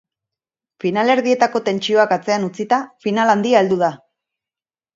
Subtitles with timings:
[0.83, 3.95] Finalerdietako tentsioak atzean utzita, final handia heldu da.